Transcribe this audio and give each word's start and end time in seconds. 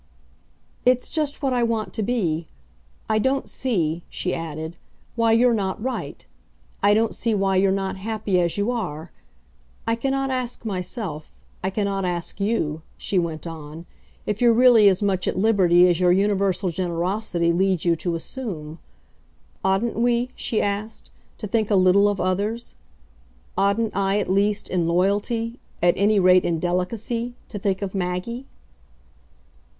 "It's 0.83 1.11
just 1.11 1.43
what 1.43 1.53
I 1.53 1.61
want 1.61 1.93
to 1.93 2.01
be. 2.01 2.47
I 3.07 3.19
don't 3.19 3.47
see," 3.47 4.01
she 4.09 4.33
added, 4.33 4.75
"why 5.15 5.31
you're 5.31 5.53
not 5.53 5.79
right, 5.79 6.25
I 6.81 6.95
don't 6.95 7.13
see 7.13 7.35
why 7.35 7.57
you're 7.57 7.71
not 7.71 7.97
happy, 7.97 8.39
as 8.41 8.57
you 8.57 8.71
are. 8.71 9.11
I 9.85 9.93
can 9.93 10.09
not 10.09 10.31
ask 10.31 10.65
myself, 10.65 11.31
I 11.63 11.69
can 11.69 11.85
not 11.85 12.03
ask 12.03 12.39
YOU," 12.39 12.81
she 12.97 13.19
went 13.19 13.45
on, 13.45 13.85
"if 14.25 14.41
you're 14.41 14.55
really 14.55 14.89
as 14.89 15.03
much 15.03 15.27
at 15.27 15.37
liberty 15.37 15.87
as 15.87 15.99
your 15.99 16.11
universal 16.11 16.71
generosity 16.71 17.53
leads 17.53 17.85
you 17.85 17.95
to 17.97 18.15
assume. 18.15 18.79
Oughtn't 19.63 19.97
we," 19.99 20.31
she 20.35 20.63
asked, 20.63 21.11
"to 21.37 21.45
think 21.45 21.69
a 21.69 21.75
little 21.75 22.09
of 22.09 22.19
others? 22.19 22.73
Oughtn't 23.55 23.95
I, 23.95 24.17
at 24.17 24.31
least, 24.31 24.67
in 24.67 24.87
loyalty 24.87 25.59
at 25.83 25.93
any 25.95 26.19
rate 26.19 26.43
in 26.43 26.59
delicacy 26.59 27.35
to 27.49 27.59
think 27.59 27.83
of 27.83 27.93
Maggie?" 27.93 28.47